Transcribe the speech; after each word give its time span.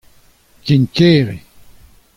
Ken 0.65 0.83
ker 0.95 1.25
eo. 1.33 1.39